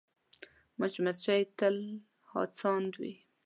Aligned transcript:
مچمچۍ 0.79 1.41
تل 1.57 1.75
هڅاند 2.31 2.91
وي 3.01 3.13